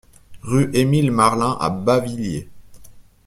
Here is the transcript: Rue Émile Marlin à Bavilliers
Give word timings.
Rue 0.41 0.71
Émile 0.73 1.11
Marlin 1.11 1.55
à 1.59 1.69
Bavilliers 1.69 2.49